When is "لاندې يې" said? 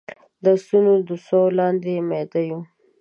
1.59-2.01